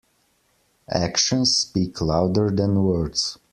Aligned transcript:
Actions 0.89 1.55
speak 1.55 2.01
louder 2.01 2.49
than 2.49 2.81
words. 2.83 3.37